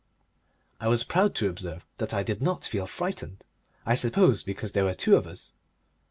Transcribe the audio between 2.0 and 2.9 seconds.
I did not feel